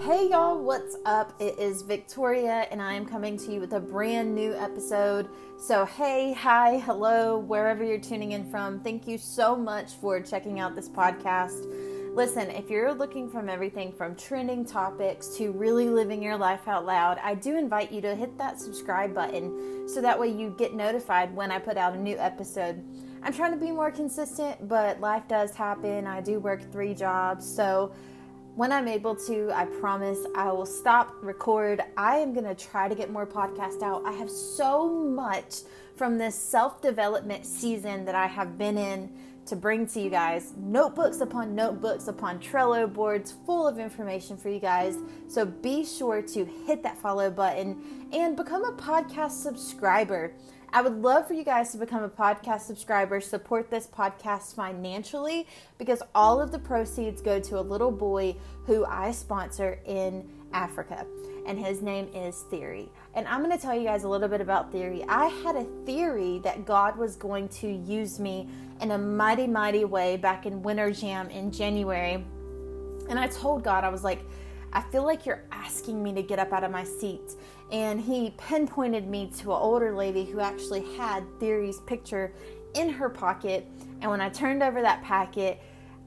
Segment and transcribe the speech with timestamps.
[0.00, 1.34] Hey y'all, what's up?
[1.40, 5.28] It is Victoria, and I am coming to you with a brand new episode.
[5.58, 10.60] So, hey, hi, hello, wherever you're tuning in from, thank you so much for checking
[10.60, 11.66] out this podcast.
[12.14, 16.86] Listen, if you're looking from everything from trending topics to really living your life out
[16.86, 20.74] loud, I do invite you to hit that subscribe button so that way you get
[20.74, 22.84] notified when I put out a new episode.
[23.24, 26.06] I'm trying to be more consistent, but life does happen.
[26.06, 27.92] I do work three jobs, so
[28.58, 31.80] when I'm able to, I promise I will stop, record.
[31.96, 34.02] I am going to try to get more podcast out.
[34.04, 35.60] I have so much
[35.94, 39.12] from this self development season that I have been in
[39.46, 40.54] to bring to you guys.
[40.56, 44.96] Notebooks upon notebooks upon Trello boards full of information for you guys.
[45.28, 50.32] So be sure to hit that follow button and become a podcast subscriber.
[50.70, 55.46] I would love for you guys to become a podcast subscriber, support this podcast financially
[55.78, 61.06] because all of the proceeds go to a little boy who I sponsor in Africa.
[61.46, 62.90] And his name is Theory.
[63.14, 65.02] And I'm going to tell you guys a little bit about Theory.
[65.08, 68.46] I had a theory that God was going to use me
[68.82, 72.22] in a mighty, mighty way back in Winter Jam in January.
[73.08, 74.20] And I told God, I was like,
[74.72, 77.36] I feel like you're asking me to get up out of my seat.
[77.70, 82.32] And he pinpointed me to an older lady who actually had Theory's picture
[82.74, 83.66] in her pocket.
[84.00, 85.60] And when I turned over that packet,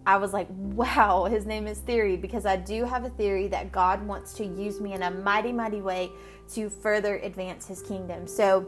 [0.06, 3.72] I was like, wow, his name is Theory because I do have a theory that
[3.72, 6.10] God wants to use me in a mighty, mighty way
[6.54, 8.26] to further advance his kingdom.
[8.28, 8.66] So,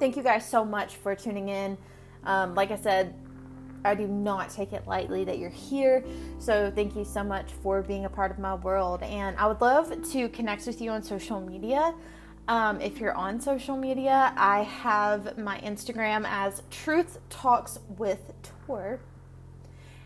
[0.00, 1.78] thank you guys so much for tuning in.
[2.24, 3.14] Um, like I said,
[3.88, 6.04] I do not take it lightly that you're here.
[6.38, 9.02] So, thank you so much for being a part of my world.
[9.02, 11.94] And I would love to connect with you on social media.
[12.48, 18.32] Um, if you're on social media, I have my Instagram as Truth Talks with
[18.66, 19.00] Tour.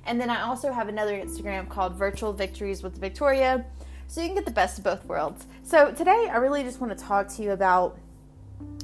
[0.05, 3.65] And then I also have another Instagram called Virtual Victories with Victoria.
[4.09, 5.47] So you can get the best of both worlds.
[5.63, 7.97] So today I really just want to talk to you about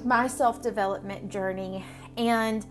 [0.05, 1.85] my self development journey
[2.17, 2.65] and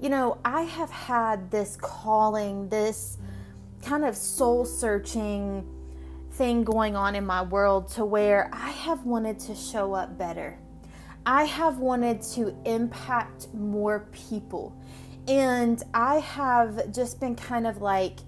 [0.00, 3.18] you know, I have had this calling, this
[3.82, 5.66] kind of soul searching
[6.32, 10.58] thing going on in my world to where I have wanted to show up better.
[11.26, 14.76] I have wanted to impact more people.
[15.26, 18.18] And I have just been kind of like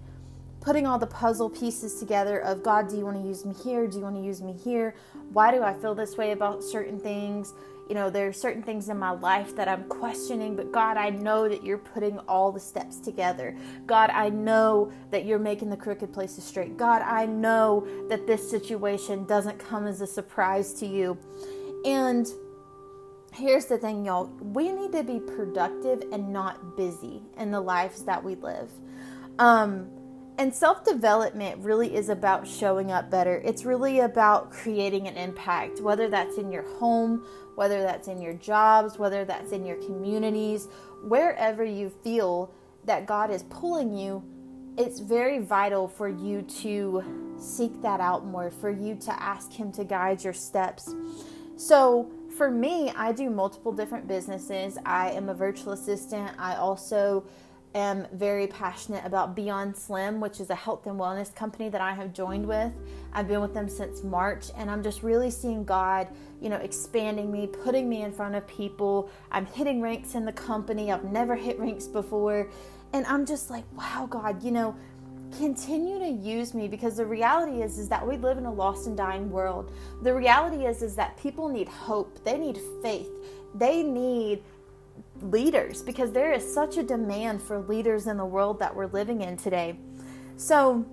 [0.60, 3.86] putting all the puzzle pieces together of God, do you want to use me here?
[3.86, 4.94] Do you want to use me here?
[5.32, 7.52] Why do I feel this way about certain things?
[7.88, 11.10] You know, there are certain things in my life that I'm questioning, but God, I
[11.10, 13.56] know that you're putting all the steps together.
[13.86, 16.76] God, I know that you're making the crooked places straight.
[16.76, 21.16] God, I know that this situation doesn't come as a surprise to you.
[21.84, 22.26] And
[23.32, 28.02] here's the thing, y'all we need to be productive and not busy in the lives
[28.04, 28.70] that we live.
[29.38, 29.90] Um,
[30.38, 33.40] and self development really is about showing up better.
[33.44, 37.24] It's really about creating an impact, whether that's in your home,
[37.54, 40.68] whether that's in your jobs, whether that's in your communities,
[41.02, 42.52] wherever you feel
[42.84, 44.22] that God is pulling you.
[44.76, 49.72] It's very vital for you to seek that out more, for you to ask Him
[49.72, 50.94] to guide your steps.
[51.56, 54.76] So, for me, I do multiple different businesses.
[54.84, 56.32] I am a virtual assistant.
[56.38, 57.24] I also
[57.76, 61.92] am very passionate about Beyond Slim, which is a health and wellness company that I
[61.92, 62.48] have joined mm.
[62.48, 62.72] with.
[63.12, 66.08] I've been with them since March, and I'm just really seeing God,
[66.40, 69.10] you know, expanding me, putting me in front of people.
[69.30, 70.90] I'm hitting ranks in the company.
[70.90, 72.48] I've never hit ranks before.
[72.92, 74.74] And I'm just like, wow, God, you know,
[75.36, 78.86] continue to use me because the reality is is that we live in a lost
[78.86, 79.72] and dying world.
[80.02, 82.24] The reality is is that people need hope.
[82.24, 83.10] They need faith.
[83.54, 84.42] They need
[85.22, 89.22] leaders because there is such a demand for leaders in the world that we're living
[89.22, 89.78] in today.
[90.36, 90.84] So,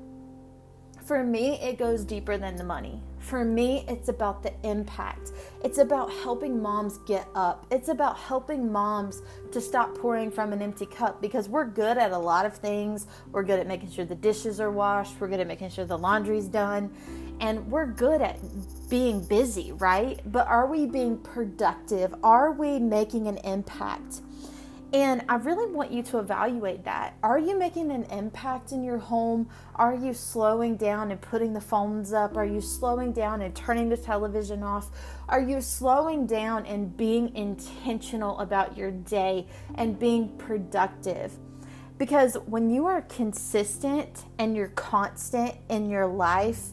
[1.06, 3.01] for me, it goes deeper than the money.
[3.23, 5.31] For me, it's about the impact.
[5.63, 7.66] It's about helping moms get up.
[7.72, 9.22] It's about helping moms
[9.53, 13.07] to stop pouring from an empty cup because we're good at a lot of things.
[13.31, 15.97] We're good at making sure the dishes are washed, we're good at making sure the
[15.97, 16.93] laundry's done,
[17.40, 18.40] and we're good at
[18.90, 20.19] being busy, right?
[20.29, 22.14] But are we being productive?
[22.23, 24.22] Are we making an impact?
[24.93, 27.17] And I really want you to evaluate that.
[27.23, 29.49] Are you making an impact in your home?
[29.73, 32.37] Are you slowing down and putting the phones up?
[32.37, 34.91] Are you slowing down and turning the television off?
[35.28, 41.34] Are you slowing down and being intentional about your day and being productive?
[41.97, 46.67] Because when you are consistent and you're constant in your life,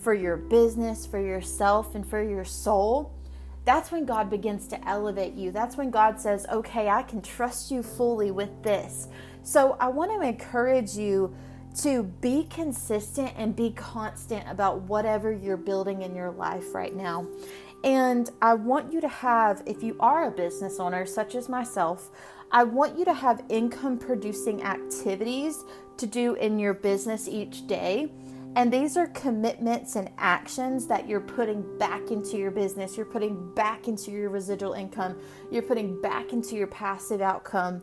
[0.00, 3.14] for your business, for yourself, and for your soul,
[3.64, 5.50] that's when God begins to elevate you.
[5.50, 9.08] That's when God says, okay, I can trust you fully with this.
[9.42, 11.34] So I want to encourage you
[11.82, 17.26] to be consistent and be constant about whatever you're building in your life right now.
[17.84, 22.10] And I want you to have, if you are a business owner, such as myself,
[22.50, 25.64] I want you to have income producing activities
[25.96, 28.10] to do in your business each day.
[28.56, 32.96] And these are commitments and actions that you're putting back into your business.
[32.96, 35.16] You're putting back into your residual income.
[35.50, 37.82] You're putting back into your passive outcome.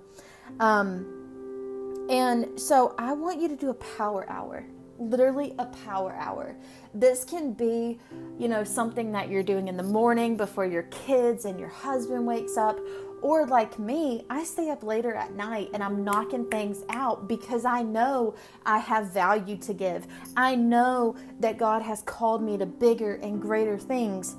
[0.60, 4.66] Um, and so I want you to do a power hour
[5.00, 6.56] literally a power hour.
[6.94, 8.00] This can be,
[8.40, 12.26] you know, something that you're doing in the morning before your kids and your husband
[12.26, 12.80] wakes up.
[13.22, 17.66] Or like me, I stay up later at night and I'm knocking things out because
[17.66, 18.36] I know
[18.66, 20.08] I have value to give.
[20.36, 24.36] I know that God has called me to bigger and greater things.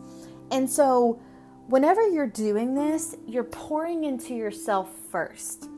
[0.50, 1.20] And so,
[1.66, 5.68] whenever you're doing this, you're pouring into yourself first.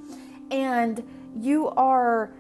[0.51, 1.03] And
[1.41, 2.33] you are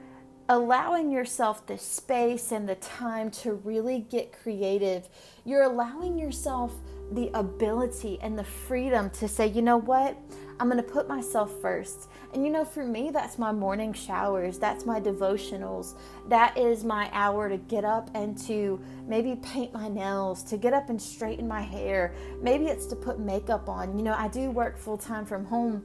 [0.51, 5.09] allowing yourself the space and the time to really get creative.
[5.45, 6.75] You're allowing yourself
[7.13, 10.17] the ability and the freedom to say, you know what?
[10.61, 12.11] I'm going to put myself first.
[12.35, 15.95] And you know, for me, that's my morning showers, that's my devotionals,
[16.29, 18.79] that is my hour to get up and to
[19.09, 22.15] maybe paint my nails, to get up and straighten my hair.
[22.43, 23.97] Maybe it's to put makeup on.
[23.97, 25.83] You know, I do work full time from home,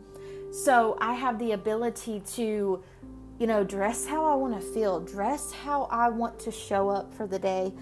[0.51, 2.83] so I have the ability to
[3.39, 7.13] you know, dress how I want to feel, dress how I want to show up
[7.13, 7.73] for the day.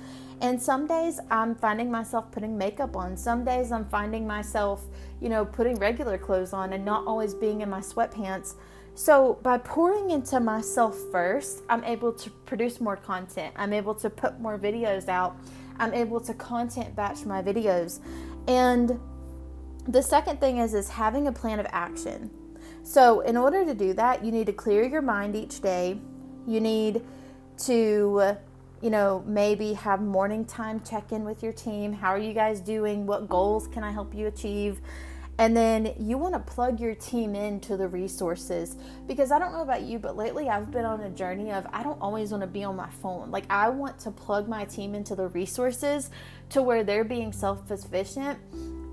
[0.43, 3.15] And some days I'm finding myself putting makeup on.
[3.15, 4.83] Some days I'm finding myself,
[5.21, 8.55] you know, putting regular clothes on and not always being in my sweatpants.
[8.93, 13.53] So, by pouring into myself first, I'm able to produce more content.
[13.55, 15.37] I'm able to put more videos out.
[15.79, 18.01] I'm able to content batch my videos.
[18.47, 18.99] And
[19.87, 22.29] the second thing is is having a plan of action.
[22.83, 26.01] So, in order to do that, you need to clear your mind each day.
[26.45, 27.01] You need
[27.59, 28.35] to,
[28.83, 31.93] you know, maybe have morning time check in with your team.
[31.93, 33.05] How are you guys doing?
[33.05, 34.81] What goals can I help you achieve?
[35.39, 38.75] And then you want to plug your team into the resources
[39.07, 41.81] because I don't know about you, but lately I've been on a journey of I
[41.81, 43.31] don't always want to be on my phone.
[43.31, 46.11] Like, I want to plug my team into the resources
[46.49, 48.37] to where they're being self sufficient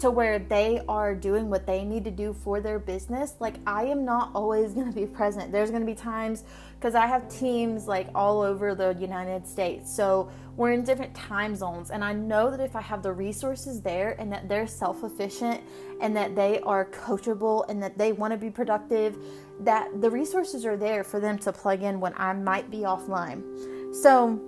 [0.01, 3.35] to where they are doing what they need to do for their business.
[3.39, 5.53] Like, I am not always going to be present.
[5.53, 6.45] There's going to be times
[6.79, 9.95] because I have teams like all over the United States.
[9.95, 11.91] So we're in different time zones.
[11.91, 15.63] And I know that if I have the resources there and that they're self efficient
[16.01, 19.17] and that they are coachable and that they want to be productive,
[19.61, 23.43] that the resources are there for them to plug in when I might be offline.
[23.95, 24.41] So,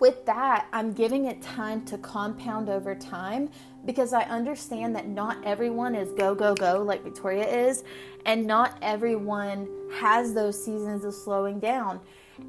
[0.00, 3.50] with that, I'm giving it time to compound over time
[3.88, 7.84] because I understand that not everyone is go, go, go like Victoria is,
[8.26, 11.98] and not everyone has those seasons of slowing down.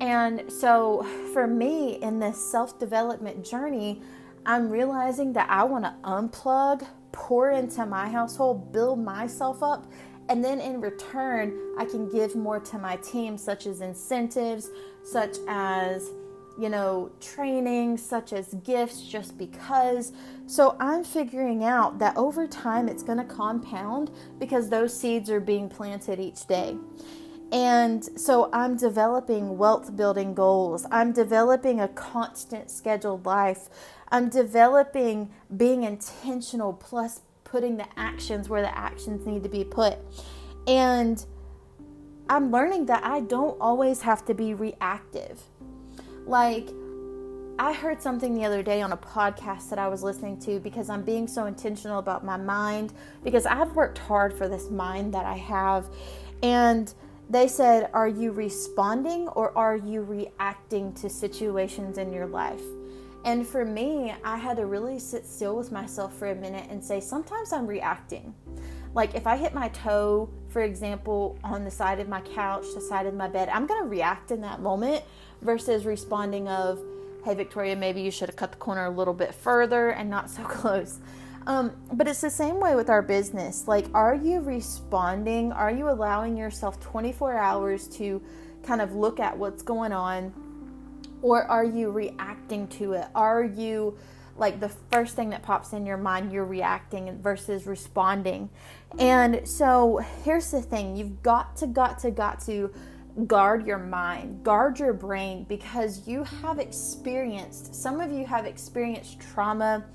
[0.02, 4.02] And so, for me in this self development journey,
[4.46, 9.90] I'm realizing that I want to unplug, pour into my household, build myself up,
[10.28, 14.72] and then in return, I can give more to my team, such as incentives,
[15.06, 16.10] such as
[16.60, 20.12] you know, training such as gifts just because.
[20.46, 25.40] So I'm figuring out that over time it's going to compound because those seeds are
[25.40, 26.76] being planted each day.
[27.52, 30.86] And so I'm developing wealth building goals.
[30.92, 33.70] I'm developing a constant scheduled life.
[34.10, 39.98] I'm developing being intentional plus putting the actions where the actions need to be put.
[40.68, 41.26] And
[42.30, 45.42] I'm learning that I don't always have to be reactive.
[46.30, 46.70] Like,
[47.58, 50.88] I heard something the other day on a podcast that I was listening to because
[50.88, 52.94] I'm being so intentional about my mind
[53.24, 55.90] because I've worked hard for this mind that I have.
[56.44, 56.94] And
[57.32, 62.62] they said, Are you responding or are you reacting to situations in your life?
[63.26, 66.84] And for me, I had to really sit still with myself for a minute and
[66.84, 68.36] say, Sometimes I'm reacting.
[68.94, 72.82] Like if I hit my toe, for example, on the side of my couch, the
[72.82, 75.04] side of my bed, I'm going to react in that moment
[75.42, 76.82] versus responding of,
[77.24, 80.30] hey, Victoria, maybe you should have cut the corner a little bit further and not
[80.30, 81.00] so close.
[81.48, 83.68] Um, but it's the same way with our business.
[83.68, 85.52] Like, are you responding?
[85.52, 88.22] Are you allowing yourself 24 hours to
[88.64, 90.34] kind of look at what's going on?
[91.22, 93.08] Or are you reacting to it?
[93.16, 93.98] Are you
[94.40, 98.50] like the first thing that pops in your mind, you're reacting versus responding?
[98.98, 102.74] And so here's the thing you've got to, got to, got to
[103.28, 109.20] guard your mind, guard your brain because you have experienced, some of you have experienced
[109.20, 109.86] trauma,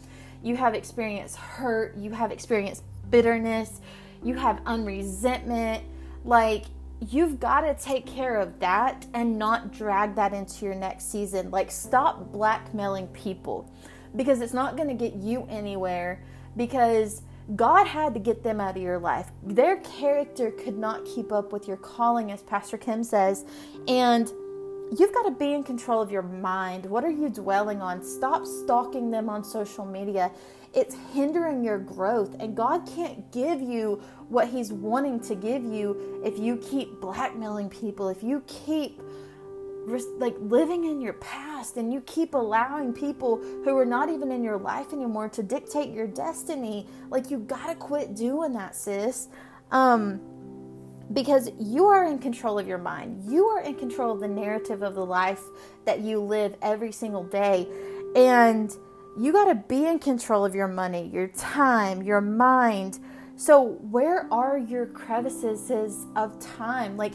[0.42, 3.80] you have experienced hurt, you have experienced bitterness,
[4.22, 5.82] you have unresentment.
[6.24, 6.64] Like
[7.10, 11.50] you've got to take care of that and not drag that into your next season.
[11.50, 13.70] Like, stop blackmailing people
[14.16, 16.22] because it's not going to get you anywhere
[16.56, 17.22] because
[17.56, 19.30] God had to get them out of your life.
[19.42, 23.44] Their character could not keep up with your calling, as Pastor Kim says.
[23.86, 24.32] And
[24.98, 26.86] you've got to be in control of your mind.
[26.86, 28.02] What are you dwelling on?
[28.02, 30.30] Stop stalking them on social media.
[30.72, 36.20] It's hindering your growth, and God can't give you what He's wanting to give you
[36.24, 39.00] if you keep blackmailing people, if you keep
[40.18, 44.42] like living in your past and you keep allowing people who are not even in
[44.42, 49.28] your life anymore to dictate your destiny like you gotta quit doing that sis.
[49.70, 50.20] Um
[51.12, 53.30] because you are in control of your mind.
[53.30, 55.42] You are in control of the narrative of the life
[55.84, 57.68] that you live every single day.
[58.16, 58.74] And
[59.18, 62.98] you got to be in control of your money your time your mind.
[63.36, 66.96] So where are your crevices of time?
[66.96, 67.14] Like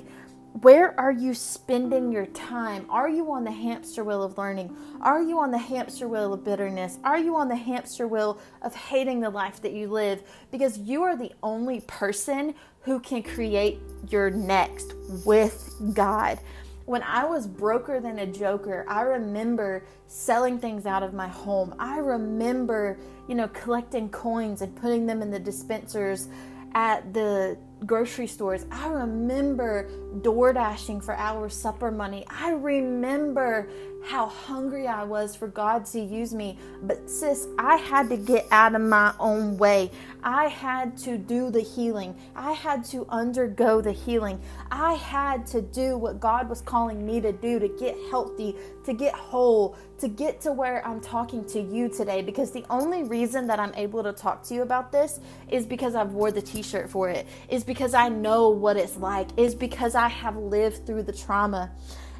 [0.61, 2.85] where are you spending your time?
[2.89, 4.75] Are you on the hamster wheel of learning?
[5.01, 6.97] Are you on the hamster wheel of bitterness?
[7.03, 10.23] Are you on the hamster wheel of hating the life that you live?
[10.51, 14.93] Because you are the only person who can create your next
[15.25, 16.39] with God.
[16.85, 21.75] When I was broker than a joker, I remember selling things out of my home.
[21.77, 22.97] I remember,
[23.27, 26.27] you know, collecting coins and putting them in the dispensers
[26.73, 28.65] at the grocery stores.
[28.71, 29.89] I remember
[30.21, 32.25] door dashing for our supper money.
[32.29, 33.69] I remember
[34.03, 36.57] how hungry I was for God to use me.
[36.83, 39.91] But, sis, I had to get out of my own way.
[40.24, 42.15] I had to do the healing.
[42.36, 44.39] I had to undergo the healing.
[44.71, 48.55] I had to do what God was calling me to do to get healthy,
[48.86, 52.21] to get whole, to get to where I'm talking to you today.
[52.21, 55.19] Because the only reason that I'm able to talk to you about this
[55.50, 58.97] is because I've wore the t shirt for it, is because I know what it's
[58.97, 61.69] like, is because I have lived through the trauma.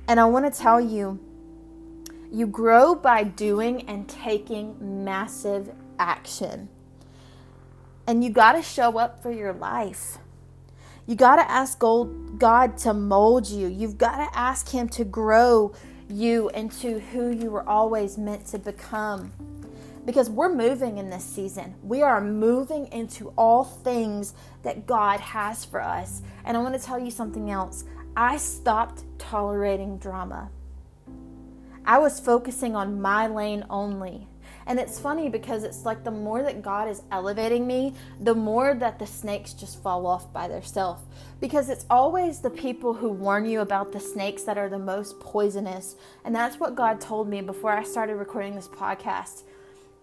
[0.08, 1.20] And I want to tell you,
[2.32, 6.70] you grow by doing and taking massive action.
[8.06, 10.20] And you got to show up for your life.
[11.08, 13.66] You got to ask God to mold you.
[13.66, 15.74] You've got to ask Him to grow
[16.08, 19.32] you into who you were always meant to become.
[20.10, 21.76] Because we're moving in this season.
[21.84, 26.24] We are moving into all things that God has for us.
[26.46, 27.84] And I want to tell you something else.
[28.18, 30.50] I stopped tolerating drama.
[31.86, 34.28] I was focusing on my lane only.
[34.66, 38.74] And it's funny because it's like the more that God is elevating me, the more
[38.74, 41.04] that the snakes just fall off by themselves.
[41.40, 45.20] Because it's always the people who warn you about the snakes that are the most
[45.20, 45.96] poisonous.
[46.26, 49.44] And that's what God told me before I started recording this podcast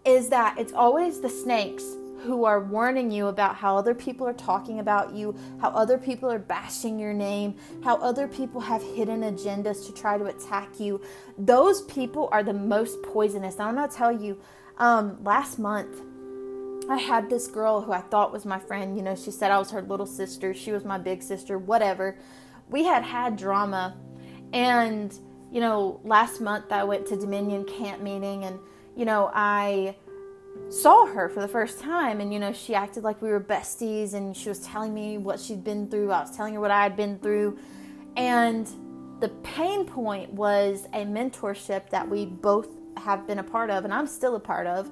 [0.07, 1.83] is that it's always the snakes
[2.21, 6.31] who are warning you about how other people are talking about you, how other people
[6.31, 11.01] are bashing your name, how other people have hidden agendas to try to attack you.
[11.39, 13.61] Those people are the most poisonous.
[13.61, 14.41] I'm gonna tell you,
[14.79, 16.01] um, last month,
[16.89, 18.97] I had this girl who I thought was my friend.
[18.97, 22.17] You know, she said I was her little sister, she was my big sister, whatever.
[22.69, 23.97] We had had drama,
[24.53, 25.17] and
[25.51, 28.59] you know, last month I went to Dominion camp meeting, and
[28.97, 29.95] you know, I
[30.71, 34.15] saw her for the first time and you know she acted like we were besties
[34.15, 36.11] and she was telling me what she'd been through.
[36.11, 37.59] I was telling her what i had been through.
[38.17, 38.67] And
[39.21, 43.93] the pain point was a mentorship that we both have been a part of and
[43.93, 44.91] i'm still a part of.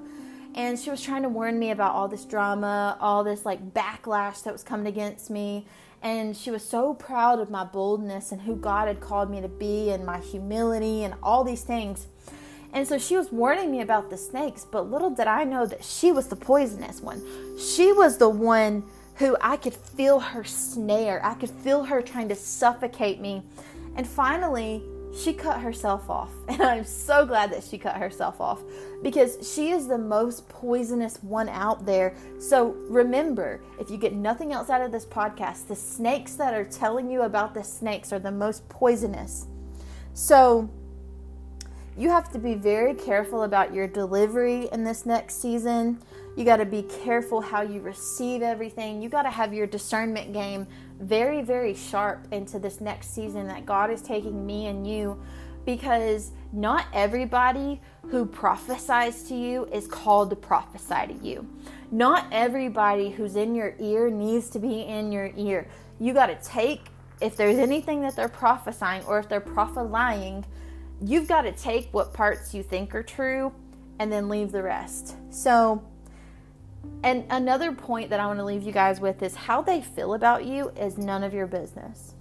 [0.53, 4.43] And she was trying to warn me about all this drama all this like backlash
[4.43, 5.67] that was coming against me.
[6.01, 9.49] And she was so proud of my boldness and who god had called me to
[9.49, 12.07] be and my humility and all these things
[12.75, 15.83] and so she was warning me about the snakes, but little did I know that
[15.83, 17.23] she was the poisonous one.
[17.57, 18.83] She was the one
[19.15, 21.25] who I could feel her snare.
[21.25, 23.43] I could feel her trying to suffocate me.
[23.95, 24.83] And finally,
[25.17, 26.31] she cut herself off.
[26.49, 28.61] And I'm so glad that she cut herself off
[29.01, 32.13] because she is the most poisonous one out there.
[32.39, 36.65] So remember, if you get nothing else out of this podcast, the snakes that are
[36.65, 39.47] telling you about the snakes are the most poisonous.
[40.13, 40.69] So,
[41.97, 46.01] you have to be very careful about your delivery in this next season.
[46.35, 49.01] You got to be careful how you receive everything.
[49.01, 50.67] You got to have your discernment game
[50.99, 55.21] very, very sharp into this next season that God is taking me and you
[55.65, 61.47] because not everybody who prophesies to you is called to prophesy to you.
[61.91, 65.67] Not everybody who's in your ear needs to be in your ear.
[65.99, 66.81] You got to take,
[67.21, 70.45] if there's anything that they're prophesying or if they're prophesying,
[71.01, 73.51] you've got to take what parts you think are true
[73.99, 75.15] and then leave the rest.
[75.29, 75.83] So,
[77.03, 80.13] and another point that I want to leave you guys with is how they feel
[80.13, 82.15] about you is none of your business.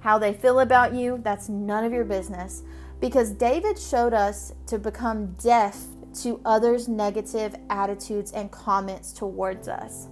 [0.00, 2.62] How they feel about you, that's none of your business.
[3.00, 5.84] Because David showed us to become deaf
[6.22, 10.08] to others' negative attitudes and comments towards us.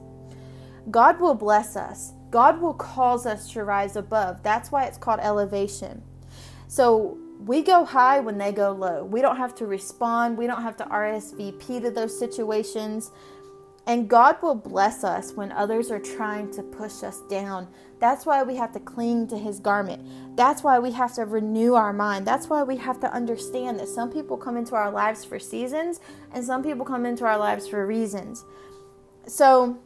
[0.90, 2.12] God will bless us.
[2.30, 4.42] God will cause us to rise above.
[4.42, 6.02] That's why it's called elevation.
[6.68, 9.04] So we go high when they go low.
[9.04, 10.38] We don't have to respond.
[10.38, 13.10] We don't have to RSVP to those situations.
[13.86, 17.68] And God will bless us when others are trying to push us down.
[18.00, 20.36] That's why we have to cling to His garment.
[20.36, 22.26] That's why we have to renew our mind.
[22.26, 26.00] That's why we have to understand that some people come into our lives for seasons
[26.32, 28.44] and some people come into our lives for reasons.
[29.28, 29.78] So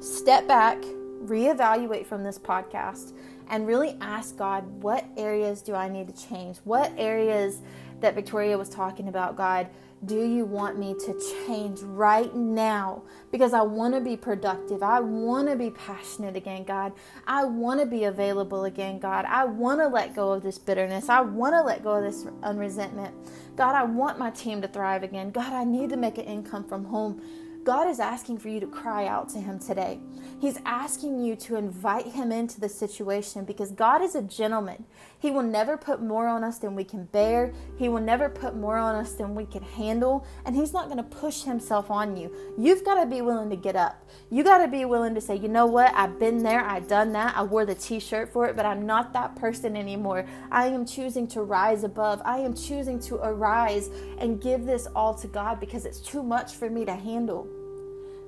[0.00, 0.78] step back,
[1.24, 3.14] reevaluate from this podcast,
[3.48, 6.58] and really ask God, what areas do I need to change?
[6.64, 7.60] What areas
[8.00, 9.68] that Victoria was talking about, God?
[10.04, 13.02] do you want me to change right now?
[13.32, 14.82] Because I want to be productive.
[14.82, 16.92] I want to be passionate again, God.
[17.26, 19.24] I want to be available again, God.
[19.24, 21.08] I want to let go of this bitterness.
[21.08, 23.14] I want to let go of this unresentment.
[23.56, 25.30] God, I want my team to thrive again.
[25.30, 27.20] God, I need to make an income from home.
[27.68, 30.00] God is asking for you to cry out to Him today.
[30.40, 34.86] He's asking you to invite Him into the situation because God is a gentleman.
[35.18, 38.56] He will never put more on us than we can bear, He will never put
[38.56, 42.16] more on us than we can handle, and He's not going to push Himself on
[42.16, 42.34] you.
[42.56, 44.02] You've got to be willing to get up.
[44.30, 45.92] You got to be willing to say, you know what?
[45.94, 48.86] I've been there, I've done that, I wore the t shirt for it, but I'm
[48.86, 50.24] not that person anymore.
[50.50, 52.22] I am choosing to rise above.
[52.24, 56.54] I am choosing to arise and give this all to God because it's too much
[56.54, 57.46] for me to handle.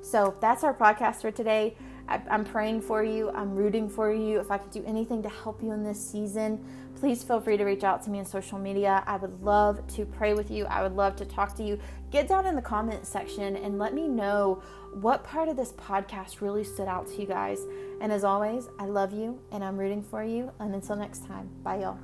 [0.03, 1.77] So that's our podcast for today.
[2.09, 3.31] I, am praying for you.
[3.31, 4.41] I'm rooting for you.
[4.41, 6.65] If I could do anything to help you in this season,
[6.97, 9.05] please feel free to reach out to me on social media.
[9.07, 10.67] I would love to pray with you.
[10.67, 11.79] I would love to talk to you.
[12.11, 16.41] Get down in the comment section and let me know what part of this podcast
[16.41, 17.61] really stood out to you guys.
[18.01, 20.51] And as always, I love you and I'm rooting for you.
[20.59, 21.99] And until next time, bye, y'all.